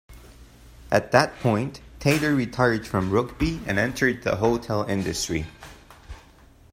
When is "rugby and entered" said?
3.11-4.23